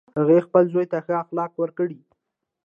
[0.17, 1.99] هغې خپل زوی ته ښه اخلاق ورکړی